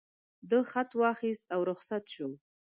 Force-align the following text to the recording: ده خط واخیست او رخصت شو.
ده 0.49 0.59
خط 0.71 0.91
واخیست 1.01 1.45
او 1.55 1.61
رخصت 1.71 2.03
شو. 2.13 2.27